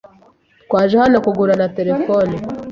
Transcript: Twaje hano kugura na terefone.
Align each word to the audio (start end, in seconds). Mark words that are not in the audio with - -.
Twaje 0.65 0.95
hano 1.03 1.17
kugura 1.25 1.53
na 1.61 1.67
terefone. 1.77 2.35